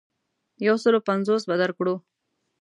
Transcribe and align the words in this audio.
یو 0.67 0.75
سلو 0.83 0.99
پنځوس 1.07 1.43
به 1.49 1.55
درکړو. 1.61 1.95